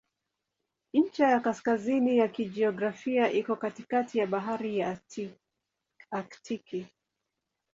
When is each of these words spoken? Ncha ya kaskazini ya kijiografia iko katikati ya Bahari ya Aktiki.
Ncha 0.93 1.27
ya 1.31 1.39
kaskazini 1.41 2.17
ya 2.17 2.27
kijiografia 2.27 3.31
iko 3.31 3.55
katikati 3.55 4.17
ya 4.19 4.27
Bahari 4.27 4.77
ya 4.77 4.97
Aktiki. 6.11 6.87